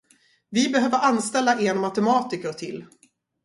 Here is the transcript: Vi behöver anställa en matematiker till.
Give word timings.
Vi 0.49 0.69
behöver 0.69 0.97
anställa 0.99 1.59
en 1.61 1.79
matematiker 1.79 2.53
till. 2.53 2.85